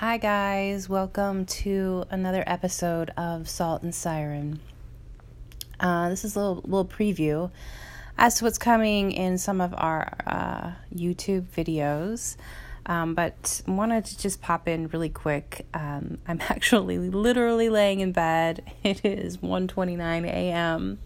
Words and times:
Hi, 0.00 0.18
guys. 0.18 0.90
Welcome 0.90 1.46
to 1.46 2.04
another 2.10 2.44
episode 2.46 3.08
of 3.16 3.48
Salt 3.48 3.82
and 3.82 3.94
Siren. 3.94 4.60
Uh, 5.80 6.10
this 6.10 6.22
is 6.22 6.36
a 6.36 6.38
little, 6.38 6.56
little 6.56 6.84
preview 6.84 7.50
as 8.18 8.34
to 8.34 8.44
what's 8.44 8.58
coming 8.58 9.10
in 9.10 9.38
some 9.38 9.58
of 9.62 9.72
our 9.74 10.12
uh, 10.26 10.72
YouTube 10.94 11.44
videos. 11.44 12.36
Um, 12.84 13.14
but 13.14 13.62
wanted 13.66 14.04
to 14.04 14.18
just 14.18 14.42
pop 14.42 14.68
in 14.68 14.88
really 14.88 15.08
quick. 15.08 15.64
Um, 15.72 16.18
I'm 16.28 16.42
actually 16.50 16.98
literally 16.98 17.70
laying 17.70 18.00
in 18.00 18.12
bed. 18.12 18.70
It 18.84 19.02
is 19.02 19.38
1:29 19.38 20.26
a.m. 20.26 20.98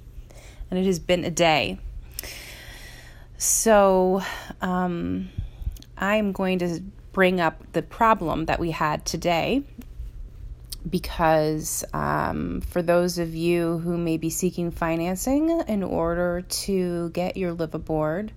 and 0.68 0.80
it 0.80 0.86
has 0.86 0.98
been 0.98 1.24
a 1.24 1.30
day. 1.30 1.78
So 3.38 4.20
um, 4.60 5.28
I'm 5.96 6.32
going 6.32 6.58
to 6.58 6.82
bring 7.12 7.40
up 7.40 7.72
the 7.72 7.82
problem 7.82 8.46
that 8.46 8.60
we 8.60 8.70
had 8.70 9.04
today 9.04 9.62
because 10.88 11.84
um, 11.92 12.60
for 12.62 12.80
those 12.82 13.18
of 13.18 13.34
you 13.34 13.78
who 13.78 13.98
may 13.98 14.16
be 14.16 14.30
seeking 14.30 14.70
financing 14.70 15.50
in 15.68 15.82
order 15.82 16.42
to 16.42 17.10
get 17.10 17.36
your 17.36 17.52
live 17.52 17.74
aboard, 17.74 18.32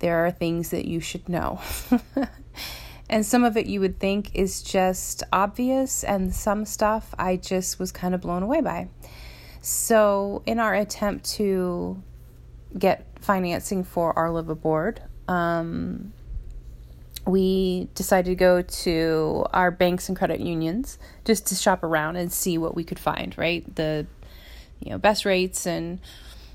there 0.00 0.24
are 0.24 0.30
things 0.30 0.70
that 0.70 0.86
you 0.86 1.00
should 1.00 1.28
know. 1.28 1.60
and 3.08 3.24
some 3.24 3.44
of 3.44 3.56
it 3.56 3.66
you 3.66 3.80
would 3.80 4.00
think 4.00 4.34
is 4.34 4.62
just 4.62 5.22
obvious, 5.32 6.02
and 6.02 6.34
some 6.34 6.64
stuff 6.64 7.14
I 7.18 7.36
just 7.36 7.78
was 7.78 7.92
kind 7.92 8.14
of 8.14 8.20
blown 8.20 8.42
away 8.42 8.60
by. 8.60 8.88
So, 9.62 10.42
in 10.46 10.58
our 10.58 10.74
attempt 10.74 11.26
to 11.32 12.02
get 12.76 13.06
financing 13.20 13.84
for 13.84 14.18
our 14.18 14.30
live 14.30 14.48
aboard, 14.48 15.02
um, 15.28 16.12
we 17.30 17.88
decided 17.94 18.30
to 18.30 18.34
go 18.34 18.62
to 18.62 19.46
our 19.52 19.70
banks 19.70 20.08
and 20.08 20.16
credit 20.16 20.40
unions 20.40 20.98
just 21.24 21.46
to 21.48 21.54
shop 21.54 21.82
around 21.82 22.16
and 22.16 22.32
see 22.32 22.58
what 22.58 22.74
we 22.74 22.84
could 22.84 22.98
find, 22.98 23.36
right? 23.38 23.74
The 23.76 24.06
you 24.80 24.90
know, 24.90 24.98
best 24.98 25.24
rates 25.24 25.66
and 25.66 26.00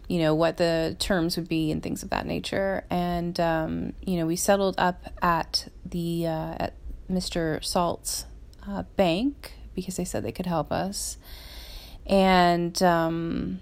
you 0.07 0.19
know 0.19 0.35
what 0.35 0.57
the 0.57 0.95
terms 0.99 1.35
would 1.35 1.47
be 1.47 1.71
and 1.71 1.81
things 1.81 2.03
of 2.03 2.09
that 2.09 2.25
nature. 2.25 2.83
And 2.89 3.39
um, 3.39 3.93
you 4.05 4.17
know, 4.17 4.25
we 4.25 4.35
settled 4.35 4.75
up 4.77 5.05
at 5.21 5.67
the 5.85 6.27
uh, 6.27 6.55
at 6.59 6.73
Mr. 7.09 7.63
Salt's 7.63 8.25
uh, 8.67 8.83
bank 8.95 9.53
because 9.73 9.95
they 9.97 10.05
said 10.05 10.23
they 10.23 10.31
could 10.31 10.45
help 10.45 10.71
us, 10.71 11.17
and 12.05 12.81
um, 12.83 13.61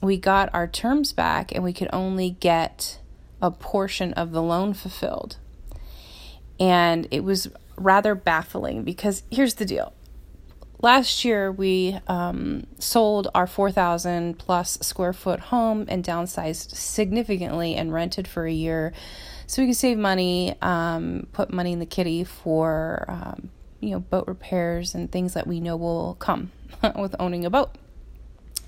we 0.00 0.16
got 0.16 0.50
our 0.52 0.66
terms 0.66 1.12
back, 1.12 1.52
and 1.52 1.62
we 1.62 1.72
could 1.72 1.88
only 1.92 2.30
get 2.30 2.98
a 3.40 3.50
portion 3.50 4.12
of 4.14 4.30
the 4.30 4.42
loan 4.42 4.74
fulfilled. 4.74 5.36
And 6.62 7.08
it 7.10 7.24
was 7.24 7.48
rather 7.76 8.14
baffling 8.14 8.84
because 8.84 9.24
here's 9.32 9.54
the 9.54 9.64
deal. 9.64 9.92
Last 10.80 11.24
year, 11.24 11.50
we 11.50 11.98
um, 12.06 12.68
sold 12.78 13.26
our 13.34 13.48
4,000 13.48 14.38
plus 14.38 14.78
square 14.80 15.12
foot 15.12 15.40
home 15.40 15.86
and 15.88 16.04
downsized 16.04 16.70
significantly 16.76 17.74
and 17.74 17.92
rented 17.92 18.28
for 18.28 18.46
a 18.46 18.52
year 18.52 18.92
so 19.48 19.60
we 19.60 19.68
could 19.68 19.76
save 19.76 19.98
money, 19.98 20.54
um, 20.62 21.26
put 21.32 21.52
money 21.52 21.72
in 21.72 21.80
the 21.80 21.86
kitty 21.86 22.22
for, 22.22 23.06
um, 23.08 23.50
you 23.80 23.90
know, 23.90 23.98
boat 23.98 24.28
repairs 24.28 24.94
and 24.94 25.10
things 25.10 25.34
that 25.34 25.48
we 25.48 25.58
know 25.58 25.76
will 25.76 26.14
come 26.20 26.52
with 26.96 27.16
owning 27.18 27.44
a 27.44 27.50
boat. 27.50 27.74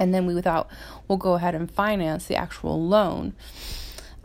And 0.01 0.13
then 0.13 0.27
we 0.27 0.35
without, 0.35 0.69
we'll 1.07 1.19
go 1.19 1.35
ahead 1.35 1.55
and 1.55 1.71
finance 1.71 2.27
the 2.27 2.35
actual 2.35 2.85
loan 2.85 3.35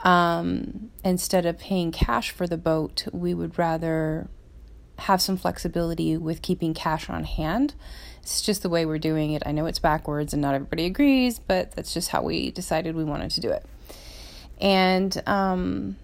um, 0.03 0.91
instead 1.03 1.45
of 1.45 1.59
paying 1.59 1.91
cash 1.91 2.31
for 2.31 2.47
the 2.47 2.57
boat, 2.57 3.07
we 3.11 3.33
would 3.33 3.57
rather 3.57 4.29
have 4.99 5.21
some 5.21 5.37
flexibility 5.37 6.17
with 6.17 6.41
keeping 6.41 6.73
cash 6.73 7.09
on 7.09 7.23
hand. 7.23 7.73
It's 8.21 8.41
just 8.41 8.61
the 8.61 8.69
way 8.69 8.85
we're 8.85 8.99
doing 8.99 9.31
it. 9.31 9.43
I 9.45 9.51
know 9.51 9.65
it's 9.65 9.79
backwards 9.79 10.33
and 10.33 10.41
not 10.41 10.55
everybody 10.55 10.85
agrees, 10.85 11.39
but 11.39 11.71
that's 11.71 11.93
just 11.93 12.09
how 12.09 12.21
we 12.21 12.51
decided 12.51 12.95
we 12.95 13.03
wanted 13.03 13.31
to 13.31 13.41
do 13.41 13.49
it. 13.49 13.65
And 14.59 15.21
um, 15.25 15.95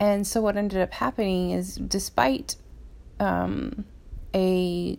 and 0.00 0.26
so 0.26 0.40
what 0.40 0.56
ended 0.56 0.80
up 0.80 0.92
happening 0.92 1.50
is, 1.50 1.76
despite 1.76 2.56
um, 3.20 3.84
a 4.34 4.98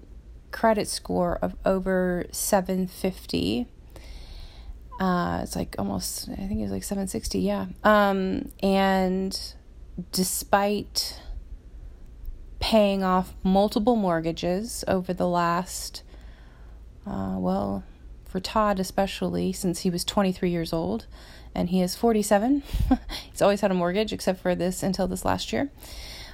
credit 0.51 0.87
score 0.87 1.39
of 1.41 1.55
over 1.65 2.25
750 2.31 3.67
uh, 5.03 5.41
it's 5.43 5.57
like 5.57 5.75
almost, 5.77 6.29
I 6.29 6.35
think 6.35 6.61
it 6.61 6.63
was 6.63 6.71
like 6.71 6.83
760, 6.83 7.39
yeah. 7.39 7.65
Um, 7.83 8.49
and 8.61 9.37
despite 10.13 11.19
paying 12.61 13.03
off 13.03 13.33
multiple 13.43 13.97
mortgages 13.97 14.85
over 14.87 15.13
the 15.13 15.27
last, 15.27 16.03
uh, 17.05 17.35
well, 17.37 17.83
for 18.23 18.39
Todd 18.39 18.79
especially, 18.79 19.51
since 19.51 19.81
he 19.81 19.89
was 19.89 20.05
23 20.05 20.49
years 20.49 20.71
old 20.71 21.05
and 21.53 21.67
he 21.67 21.81
is 21.81 21.97
47, 21.97 22.63
he's 23.29 23.41
always 23.41 23.59
had 23.59 23.71
a 23.71 23.73
mortgage 23.73 24.13
except 24.13 24.39
for 24.39 24.55
this 24.55 24.83
until 24.83 25.07
this 25.07 25.25
last 25.25 25.51
year. 25.51 25.69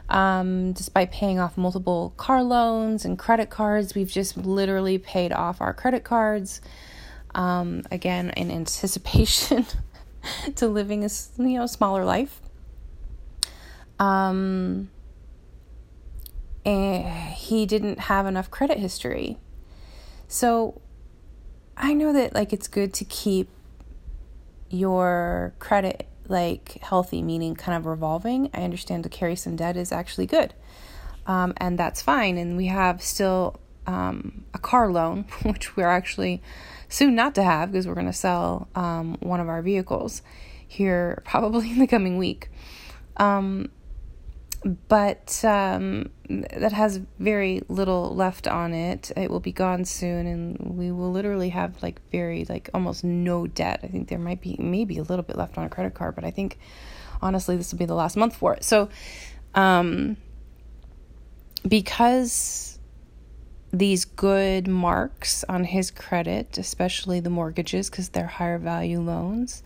Um, 0.09 0.74
despite 0.74 1.12
paying 1.12 1.40
off 1.40 1.58
multiple 1.58 2.13
car 2.18 2.44
loans 2.44 3.03
and 3.03 3.18
credit 3.18 3.50
cards, 3.50 3.96
we've 3.96 4.12
just 4.12 4.38
literally 4.38 5.00
paid 5.00 5.31
off 5.31 5.59
our 5.59 5.74
credit 5.74 6.03
cards 6.03 6.62
um, 7.40 7.84
again 7.90 8.32
in 8.32 8.52
anticipation 8.52 9.66
to 10.56 10.68
living 10.68 11.06
a 11.06 11.10
you 11.38 11.58
know 11.58 11.66
smaller 11.66 12.04
life. 12.04 12.42
Um, 13.98 14.90
and 16.66 17.34
he 17.34 17.66
didn't 17.66 18.00
have 18.00 18.26
enough 18.28 18.52
credit 18.52 18.78
history, 18.78 19.38
so 20.28 20.82
I 21.78 21.94
know 21.94 22.12
that 22.12 22.36
like 22.36 22.52
it's 22.52 22.68
good 22.68 22.94
to 22.96 23.06
keep 23.06 23.48
your 24.70 25.54
credit 25.60 26.08
like 26.28 26.80
healthy, 26.82 27.22
meaning 27.22 27.56
kind 27.56 27.78
of 27.78 27.86
revolving. 27.86 28.50
I 28.54 28.64
understand 28.64 29.04
to 29.04 29.10
carry 29.10 29.38
some 29.38 29.56
debt 29.56 29.78
is 29.78 29.94
actually 29.94 30.26
good, 30.26 30.54
um, 31.26 31.54
and 31.56 31.80
that's 31.80 32.02
fine. 32.02 32.38
And 32.38 32.58
we 32.58 32.66
have 32.66 33.02
still 33.02 33.62
um, 33.88 34.45
a 34.53 34.59
car 34.59 34.91
loan, 34.91 35.25
which 35.44 35.75
we're 35.75 35.90
actually 35.90 36.41
soon 36.88 37.16
not 37.16 37.35
to 37.35 37.44
have 37.44 37.72
because 37.72 37.88
we're 37.88 37.94
going 37.94 38.06
to 38.06 38.13
sell 38.13 38.67
um, 38.75 39.17
one 39.19 39.40
of 39.40 39.47
our 39.47 39.62
vehicles 39.62 40.22
here 40.67 41.22
probably 41.25 41.72
in 41.72 41.79
the 41.79 41.88
coming 41.88 42.17
week. 42.17 42.50
Um, 43.17 43.69
but 44.88 45.44
um, 45.45 46.09
that 46.29 46.73
has 46.73 47.00
very 47.17 47.62
little 47.69 48.13
left 48.13 48.47
on 48.47 48.73
it. 48.73 49.12
It 49.16 49.29
will 49.29 49.40
be 49.40 49.53
gone 49.53 49.85
soon, 49.85 50.28
and 50.28 50.57
we 50.78 50.91
will 50.91 51.11
literally 51.11 51.50
have 51.50 51.81
like 51.81 52.01
very 52.11 52.46
like 52.46 52.69
almost 52.73 53.03
no 53.03 53.47
debt. 53.47 53.79
I 53.84 53.88
think 53.88 54.09
there 54.09 54.19
might 54.19 54.41
be 54.41 54.57
maybe 54.59 54.97
a 54.97 55.03
little 55.03 55.23
bit 55.23 55.38
left 55.38 55.57
on 55.57 55.66
a 55.66 55.69
credit 55.69 55.94
card, 55.94 56.16
but 56.16 56.25
I 56.25 56.31
think 56.31 56.57
honestly 57.22 57.56
this 57.56 57.72
will 57.72 57.79
be 57.79 57.85
the 57.85 57.96
last 57.96 58.17
month 58.17 58.35
for 58.35 58.53
it. 58.53 58.63
So, 58.63 58.90
um, 59.56 60.17
because 61.67 62.78
these 63.72 64.06
good 64.06 64.68
marks 64.68 65.44
on 65.47 65.63
his 65.63 65.91
credit, 65.91 66.57
especially 66.57 67.19
the 67.19 67.30
mortgages 67.30 67.90
because 67.90 68.09
they're 68.09 68.28
higher 68.28 68.57
value 68.57 69.00
loans, 69.00 69.63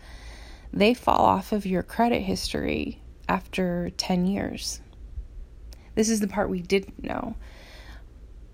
they 0.72 0.92
fall 0.92 1.24
off 1.24 1.52
of 1.52 1.64
your 1.64 1.82
credit 1.82 2.20
history 2.20 3.00
after 3.28 3.90
10 3.96 4.26
years. 4.26 4.80
This 5.94 6.10
is 6.10 6.20
the 6.20 6.28
part 6.28 6.50
we 6.50 6.60
didn't 6.60 7.02
know. 7.02 7.36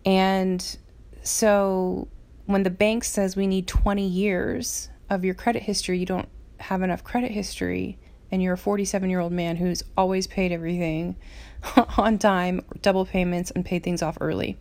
And 0.04 0.76
so 1.22 2.08
when 2.46 2.62
the 2.62 2.70
bank 2.70 3.04
says 3.04 3.36
we 3.36 3.46
need 3.46 3.66
20 3.66 4.06
years 4.06 4.88
of 5.08 5.24
your 5.24 5.34
credit 5.34 5.62
history, 5.62 5.98
you 5.98 6.06
don't 6.06 6.28
have 6.58 6.82
enough 6.82 7.02
credit 7.02 7.30
history, 7.32 7.98
and 8.30 8.42
you're 8.42 8.54
a 8.54 8.58
47 8.58 9.10
year 9.10 9.18
old 9.18 9.32
man 9.32 9.56
who's 9.56 9.82
always 9.96 10.26
paid 10.26 10.52
everything 10.52 11.16
on 11.96 12.18
time, 12.18 12.64
double 12.82 13.04
payments, 13.04 13.50
and 13.50 13.64
paid 13.64 13.82
things 13.82 14.02
off 14.02 14.18
early 14.20 14.56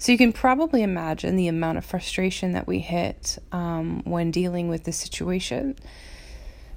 so 0.00 0.12
you 0.12 0.16
can 0.16 0.32
probably 0.32 0.82
imagine 0.82 1.36
the 1.36 1.46
amount 1.46 1.76
of 1.76 1.84
frustration 1.84 2.52
that 2.52 2.66
we 2.66 2.78
hit 2.78 3.36
um, 3.52 4.00
when 4.04 4.30
dealing 4.30 4.68
with 4.68 4.84
this 4.84 4.96
situation. 4.96 5.76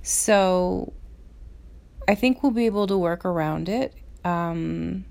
So 0.01 0.91
I 2.05 2.15
think 2.15 2.43
we'll 2.43 2.51
be 2.51 2.65
able 2.65 2.85
to 2.87 2.97
work 2.97 3.23
around 3.23 3.69
it, 3.69 3.93
um, 4.25 5.05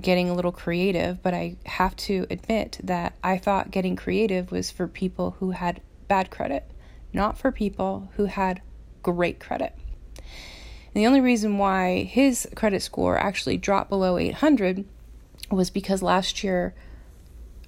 getting 0.00 0.30
a 0.30 0.34
little 0.34 0.52
creative. 0.52 1.20
But 1.24 1.34
I 1.34 1.56
have 1.66 1.96
to 1.96 2.28
admit 2.30 2.78
that 2.84 3.16
I 3.24 3.36
thought 3.36 3.72
getting 3.72 3.96
creative 3.96 4.52
was 4.52 4.70
for 4.70 4.86
people 4.86 5.32
who 5.40 5.50
had 5.50 5.80
bad 6.06 6.30
credit, 6.30 6.70
not 7.12 7.36
for 7.36 7.50
people 7.50 8.12
who 8.14 8.26
had 8.26 8.62
great 9.02 9.40
credit. 9.40 9.74
And 10.16 10.94
the 10.94 11.08
only 11.08 11.20
reason 11.20 11.58
why 11.58 12.04
his 12.04 12.48
credit 12.54 12.82
score 12.82 13.18
actually 13.18 13.56
dropped 13.56 13.90
below 13.90 14.18
800 14.18 14.84
was 15.50 15.68
because 15.68 16.00
last 16.00 16.44
year 16.44 16.72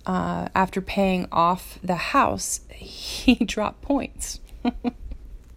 uh, 0.08 0.48
after 0.54 0.80
paying 0.80 1.28
off 1.30 1.78
the 1.84 1.96
house, 1.96 2.62
he 2.70 3.34
dropped 3.44 3.82
points. 3.82 4.40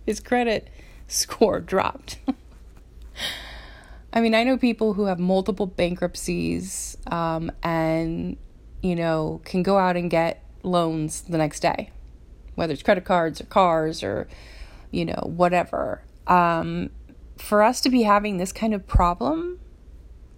His 0.05 0.19
credit 0.19 0.69
score 1.07 1.61
dropped. 1.61 2.19
I 4.13 4.19
mean, 4.19 4.35
I 4.35 4.43
know 4.43 4.57
people 4.57 4.93
who 4.93 5.05
have 5.05 5.19
multiple 5.19 5.65
bankruptcies 5.65 6.97
um, 7.07 7.49
and, 7.63 8.35
you 8.83 8.93
know, 8.93 9.39
can 9.45 9.63
go 9.63 9.77
out 9.77 9.95
and 9.95 10.11
get 10.11 10.43
loans 10.63 11.21
the 11.21 11.37
next 11.37 11.61
day, 11.61 11.91
whether 12.55 12.73
it's 12.73 12.83
credit 12.83 13.05
cards 13.05 13.39
or 13.39 13.45
cars 13.45 14.03
or, 14.03 14.27
you 14.91 15.05
know, 15.05 15.23
whatever. 15.23 16.03
Um, 16.27 16.89
for 17.37 17.63
us 17.63 17.79
to 17.81 17.89
be 17.89 18.03
having 18.03 18.35
this 18.35 18.51
kind 18.51 18.73
of 18.73 18.85
problem 18.85 19.59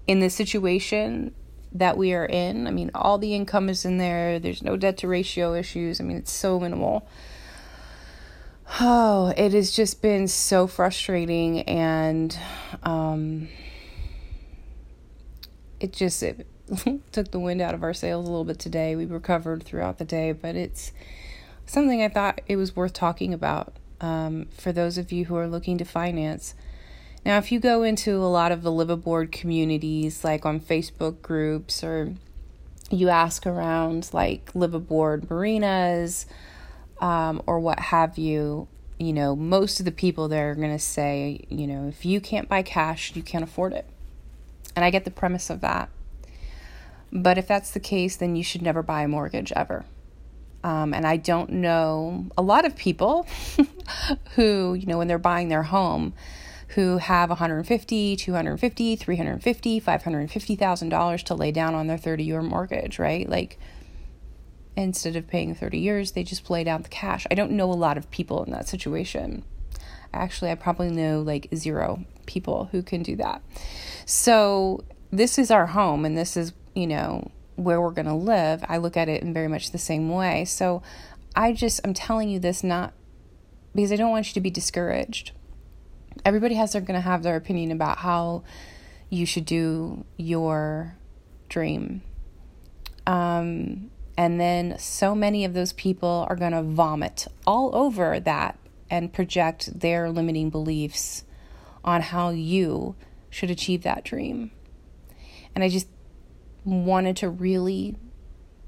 in 0.06 0.20
this 0.20 0.36
situation 0.36 1.34
that 1.74 1.98
we 1.98 2.14
are 2.14 2.26
in, 2.26 2.68
I 2.68 2.72
mean, 2.72 2.92
all 2.94 3.18
the 3.18 3.34
income 3.34 3.70
is 3.70 3.86
in 3.86 3.98
there, 3.98 4.40
there's 4.40 4.62
no 4.62 4.78
debt 4.78 4.98
to 5.00 5.08
ratio 5.08 5.54
issues. 5.56 6.00
I 6.00 6.04
mean, 6.04 6.18
it's 6.18 6.32
so 6.32 6.60
minimal. 6.60 7.08
Oh, 8.80 9.34
it 9.36 9.54
has 9.54 9.72
just 9.72 10.02
been 10.02 10.28
so 10.28 10.68
frustrating 10.68 11.62
and 11.62 12.38
um, 12.84 13.50
it 15.80 15.94
just 15.94 16.24
it 16.24 16.48
took 17.12 17.32
the 17.32 17.40
wind 17.40 17.62
out 17.62 17.74
of 17.74 17.84
our 17.84 17.94
sails 17.94 18.26
a 18.26 18.30
little 18.30 18.46
bit 18.46 18.60
today. 18.60 18.96
We 18.96 19.06
recovered 19.06 19.64
throughout 19.64 19.98
the 19.98 20.06
day, 20.06 20.32
but 20.32 20.56
it's 20.56 20.92
something 21.66 22.02
I 22.02 22.10
thought 22.10 22.42
it 22.48 22.56
was 22.56 22.76
worth 22.76 22.94
talking 22.94 23.34
about 23.34 23.76
um, 24.00 24.48
for 24.58 24.72
those 24.72 24.98
of 24.98 25.12
you 25.12 25.26
who 25.26 25.36
are 25.36 25.48
looking 25.48 25.78
to 25.78 25.86
finance. 25.86 26.56
Now, 27.26 27.38
if 27.38 27.52
you 27.52 27.60
go 27.60 27.84
into 27.84 28.18
a 28.18 28.28
lot 28.28 28.52
of 28.52 28.64
the 28.64 28.72
liveaboard 28.72 29.32
communities, 29.32 30.24
like 30.24 30.46
on 30.46 30.60
Facebook 30.60 31.22
groups, 31.22 31.84
or 31.84 32.16
you 32.90 33.10
ask 33.10 33.46
around 33.46 34.10
like 34.14 34.52
liveaboard 34.54 35.30
marinas 35.30 36.26
um, 37.00 37.42
or 37.48 37.60
what 37.60 37.80
have 37.80 38.18
you, 38.18 38.68
you 39.00 39.14
know, 39.14 39.36
most 39.36 39.80
of 39.80 39.86
the 39.86 39.92
people 39.92 40.28
there 40.28 40.52
are 40.52 40.56
going 40.56 40.72
to 40.72 40.80
say, 40.80 41.46
you 41.50 41.66
know, 41.66 41.88
if 41.88 42.06
you 42.06 42.20
can't 42.20 42.50
buy 42.50 42.62
cash, 42.62 43.16
you 43.16 43.24
can't 43.24 43.44
afford 43.44 43.74
it. 43.74 43.88
And 44.76 44.84
I 44.84 44.90
get 44.90 45.06
the 45.06 45.12
premise 45.12 45.50
of 45.50 45.62
that. 45.62 45.90
But 47.12 47.38
if 47.38 47.48
that's 47.48 47.72
the 47.72 47.80
case, 47.80 48.16
then 48.16 48.36
you 48.36 48.44
should 48.44 48.62
never 48.62 48.82
buy 48.82 49.04
a 49.04 49.08
mortgage 49.08 49.52
ever. 49.56 49.86
Um, 50.64 50.94
and 50.94 51.06
I 51.06 51.18
don't 51.18 51.52
know 51.52 52.26
a 52.38 52.42
lot 52.42 52.66
of 52.66 52.76
people 52.76 53.28
who, 54.36 54.74
you 54.74 54.88
know, 54.88 54.98
when 54.98 55.08
they're 55.08 55.18
buying 55.18 55.50
their 55.50 55.64
home, 55.64 56.14
who 56.76 56.98
have 56.98 57.30
150, 57.30 58.16
250, 58.16 58.96
350, 58.96 59.80
550,000 59.80 60.90
dollars 60.90 61.24
to 61.24 61.36
lay 61.36 61.52
down 61.52 61.76
on 61.76 61.88
their 61.88 61.98
30-year 61.98 62.42
mortgage, 62.42 63.00
right? 63.00 63.30
Like 63.30 63.60
instead 64.76 65.16
of 65.16 65.28
paying 65.28 65.54
30 65.54 65.78
years, 65.80 66.12
they 66.12 66.24
just 66.24 66.50
lay 66.50 66.64
down 66.64 66.82
the 66.82 66.90
cash. 66.90 67.28
I 67.30 67.36
don't 67.36 67.52
know 67.52 67.72
a 67.72 67.74
lot 67.74 67.98
of 67.98 68.10
people 68.12 68.44
in 68.44 68.52
that 68.52 68.68
situation. 68.68 69.44
Actually, 70.14 70.52
I 70.52 70.56
probably 70.56 70.90
know 70.90 71.22
like 71.22 71.48
zero 71.56 72.06
people 72.26 72.70
who 72.72 72.82
can 72.84 73.04
do 73.04 73.16
that. 73.18 73.42
So, 74.06 74.84
this 75.12 75.38
is 75.38 75.52
our 75.52 75.68
home 75.68 76.06
and 76.06 76.18
this 76.18 76.36
is, 76.36 76.54
you 76.74 76.88
know, 76.88 77.32
where 77.56 77.80
we're 77.80 77.92
going 77.92 78.08
to 78.08 78.14
live. 78.14 78.64
I 78.68 78.78
look 78.78 78.98
at 78.98 79.10
it 79.10 79.22
in 79.22 79.34
very 79.34 79.48
much 79.48 79.72
the 79.72 79.78
same 79.78 80.10
way. 80.10 80.46
So, 80.46 80.82
I 81.36 81.54
just 81.54 81.82
I'm 81.84 81.94
telling 81.94 82.30
you 82.30 82.40
this 82.40 82.64
not 82.64 82.94
because 83.74 83.92
I 83.92 83.96
don't 83.96 84.12
want 84.12 84.28
you 84.28 84.34
to 84.34 84.42
be 84.42 84.52
discouraged. 84.52 85.32
Everybody 86.26 86.56
has 86.56 86.74
they're 86.74 86.82
going 86.82 86.96
to 86.96 87.02
have 87.02 87.24
their 87.24 87.36
opinion 87.36 87.72
about 87.72 88.00
how 88.00 88.44
you 89.10 89.26
should 89.26 89.46
do 89.46 90.06
your 90.18 90.96
dream. 91.50 92.02
Um 93.06 93.92
and 94.18 94.40
then 94.40 94.78
so 94.78 95.16
many 95.16 95.44
of 95.44 95.54
those 95.54 95.74
people 95.74 96.26
are 96.30 96.36
going 96.36 96.52
to 96.52 96.62
vomit 96.62 97.28
all 97.48 97.76
over 97.76 98.20
that 98.20 98.60
and 98.90 99.12
project 99.12 99.80
their 99.80 100.10
limiting 100.12 100.50
beliefs 100.52 101.24
on 101.84 102.02
how 102.02 102.30
you 102.30 102.96
should 103.30 103.50
achieve 103.50 103.82
that 103.84 104.04
dream. 104.04 104.52
And 105.56 105.64
I 105.64 105.70
just 105.70 105.88
wanted 106.64 107.18
to 107.18 107.30
really 107.30 107.96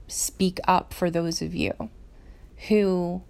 speak 0.07 0.59
up 0.68 0.94
for 0.94 1.09
those 1.09 1.41
of 1.41 1.53
you 1.53 1.89
who 2.69 3.21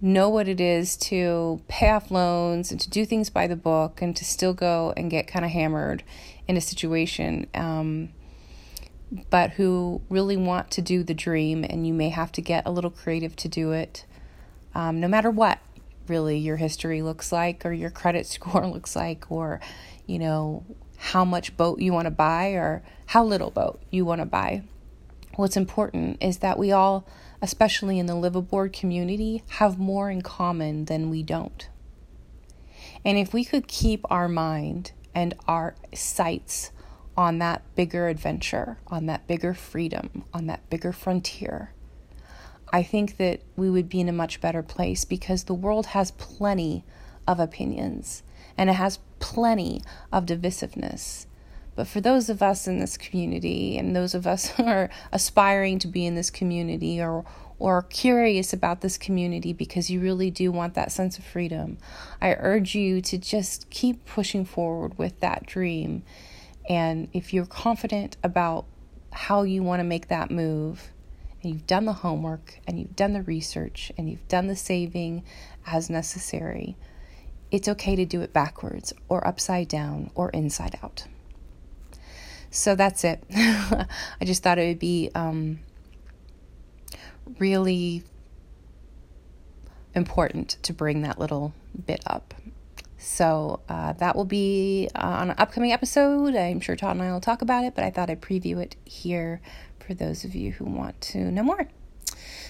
know 0.00 0.28
what 0.28 0.48
it 0.48 0.60
is 0.60 0.96
to 0.96 1.60
pay 1.68 1.90
off 1.90 2.10
loans 2.10 2.70
and 2.70 2.80
to 2.80 2.88
do 2.88 3.04
things 3.04 3.28
by 3.28 3.46
the 3.46 3.56
book 3.56 4.00
and 4.00 4.16
to 4.16 4.24
still 4.24 4.54
go 4.54 4.94
and 4.96 5.10
get 5.10 5.26
kind 5.26 5.44
of 5.44 5.50
hammered 5.50 6.02
in 6.48 6.56
a 6.56 6.60
situation. 6.60 7.46
Um, 7.54 8.10
but 9.28 9.52
who 9.52 10.00
really 10.08 10.36
want 10.36 10.70
to 10.72 10.82
do 10.82 11.02
the 11.02 11.14
dream, 11.14 11.64
and 11.68 11.86
you 11.86 11.92
may 11.92 12.10
have 12.10 12.32
to 12.32 12.40
get 12.40 12.66
a 12.66 12.70
little 12.70 12.90
creative 12.90 13.34
to 13.36 13.48
do 13.48 13.72
it, 13.72 14.04
um, 14.74 15.00
no 15.00 15.08
matter 15.08 15.30
what 15.30 15.58
really 16.06 16.38
your 16.38 16.56
history 16.56 17.02
looks 17.02 17.32
like, 17.32 17.66
or 17.66 17.72
your 17.72 17.90
credit 17.90 18.26
score 18.26 18.66
looks 18.66 18.94
like, 18.94 19.30
or 19.30 19.60
you 20.06 20.18
know 20.18 20.64
how 20.96 21.24
much 21.24 21.56
boat 21.56 21.80
you 21.80 21.92
want 21.92 22.06
to 22.06 22.10
buy, 22.10 22.50
or 22.50 22.82
how 23.06 23.24
little 23.24 23.50
boat 23.50 23.80
you 23.90 24.04
want 24.04 24.20
to 24.20 24.26
buy. 24.26 24.62
What's 25.36 25.56
important 25.56 26.18
is 26.20 26.38
that 26.38 26.58
we 26.58 26.70
all, 26.72 27.06
especially 27.42 27.98
in 27.98 28.06
the 28.06 28.14
liveaboard 28.14 28.72
community, 28.72 29.42
have 29.48 29.78
more 29.78 30.10
in 30.10 30.22
common 30.22 30.84
than 30.86 31.10
we 31.10 31.22
don't. 31.22 31.68
And 33.04 33.16
if 33.16 33.32
we 33.32 33.44
could 33.44 33.66
keep 33.66 34.04
our 34.10 34.28
mind 34.28 34.92
and 35.14 35.34
our 35.48 35.74
sights 35.94 36.70
on 37.16 37.38
that 37.38 37.62
bigger 37.74 38.08
adventure, 38.08 38.78
on 38.86 39.06
that 39.06 39.26
bigger 39.26 39.54
freedom, 39.54 40.24
on 40.32 40.46
that 40.46 40.68
bigger 40.70 40.92
frontier, 40.92 41.72
I 42.72 42.82
think 42.82 43.16
that 43.16 43.40
we 43.56 43.68
would 43.68 43.88
be 43.88 44.00
in 44.00 44.08
a 44.08 44.12
much 44.12 44.40
better 44.40 44.62
place 44.62 45.04
because 45.04 45.44
the 45.44 45.54
world 45.54 45.86
has 45.86 46.12
plenty 46.12 46.84
of 47.26 47.40
opinions 47.40 48.22
and 48.56 48.70
it 48.70 48.74
has 48.74 49.00
plenty 49.18 49.82
of 50.12 50.26
divisiveness. 50.26 51.26
But 51.80 51.88
for 51.88 52.02
those 52.02 52.28
of 52.28 52.42
us 52.42 52.68
in 52.68 52.78
this 52.78 52.98
community 52.98 53.78
and 53.78 53.96
those 53.96 54.14
of 54.14 54.26
us 54.26 54.48
who 54.56 54.64
are 54.64 54.90
aspiring 55.12 55.78
to 55.78 55.88
be 55.88 56.04
in 56.04 56.14
this 56.14 56.28
community 56.28 57.00
or 57.00 57.24
or 57.58 57.80
curious 57.84 58.52
about 58.52 58.82
this 58.82 58.98
community 58.98 59.54
because 59.54 59.88
you 59.88 59.98
really 59.98 60.30
do 60.30 60.52
want 60.52 60.74
that 60.74 60.92
sense 60.92 61.16
of 61.16 61.24
freedom, 61.24 61.78
I 62.20 62.34
urge 62.34 62.74
you 62.74 63.00
to 63.00 63.16
just 63.16 63.70
keep 63.70 64.04
pushing 64.04 64.44
forward 64.44 64.98
with 64.98 65.20
that 65.20 65.46
dream 65.46 66.02
and 66.68 67.08
if 67.14 67.32
you're 67.32 67.46
confident 67.46 68.18
about 68.22 68.66
how 69.10 69.44
you 69.44 69.62
want 69.62 69.80
to 69.80 69.84
make 69.84 70.08
that 70.08 70.30
move, 70.30 70.92
and 71.42 71.54
you've 71.54 71.66
done 71.66 71.86
the 71.86 71.94
homework 71.94 72.60
and 72.66 72.78
you've 72.78 72.94
done 72.94 73.14
the 73.14 73.22
research 73.22 73.90
and 73.96 74.10
you've 74.10 74.28
done 74.28 74.48
the 74.48 74.56
saving 74.56 75.24
as 75.66 75.88
necessary, 75.88 76.76
it's 77.50 77.68
okay 77.68 77.96
to 77.96 78.04
do 78.04 78.20
it 78.20 78.34
backwards 78.34 78.92
or 79.08 79.26
upside 79.26 79.68
down 79.68 80.10
or 80.14 80.28
inside 80.28 80.78
out. 80.82 81.06
So 82.50 82.74
that's 82.74 83.04
it. 83.04 83.22
I 83.34 83.86
just 84.24 84.42
thought 84.42 84.58
it 84.58 84.66
would 84.66 84.78
be 84.78 85.10
um, 85.14 85.60
really 87.38 88.02
important 89.94 90.56
to 90.62 90.72
bring 90.72 91.02
that 91.02 91.18
little 91.18 91.54
bit 91.86 92.02
up. 92.06 92.34
So 92.98 93.60
uh, 93.68 93.94
that 93.94 94.14
will 94.14 94.24
be 94.24 94.88
on 94.94 95.30
an 95.30 95.36
upcoming 95.38 95.72
episode. 95.72 96.34
I'm 96.34 96.60
sure 96.60 96.76
Todd 96.76 96.96
and 96.96 97.02
I 97.02 97.12
will 97.12 97.20
talk 97.20 97.40
about 97.40 97.64
it, 97.64 97.74
but 97.74 97.84
I 97.84 97.90
thought 97.90 98.10
I'd 98.10 98.20
preview 98.20 98.60
it 98.60 98.76
here 98.84 99.40
for 99.78 99.94
those 99.94 100.24
of 100.24 100.34
you 100.34 100.52
who 100.52 100.64
want 100.64 101.00
to 101.00 101.18
know 101.30 101.42
more. 101.42 101.68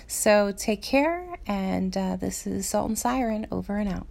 So 0.07 0.51
take 0.51 0.83
care, 0.83 1.39
and 1.47 1.97
uh, 1.97 2.17
this 2.17 2.47
is 2.47 2.69
Salt 2.69 2.89
and 2.89 2.99
Siren 2.99 3.47
over 3.53 3.77
and 3.77 3.89
out. 3.89 4.09